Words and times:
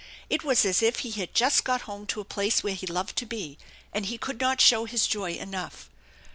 It 0.31 0.43
was 0.43 0.65
as 0.65 0.81
if 0.81 1.01
he 1.05 1.11
had 1.11 1.35
just 1.35 1.63
got 1.63 1.81
home 1.81 2.07
to 2.07 2.19
a 2.21 2.25
place 2.25 2.63
where 2.63 2.73
he 2.73 2.87
loved 2.87 3.15
to 3.19 3.25
be, 3.27 3.59
and 3.93 4.07
he 4.07 4.17
could 4.17 4.41
not 4.41 4.59
show 4.59 4.85
his 4.85 5.05
joy 5.05 5.33
enough. 5.33 5.91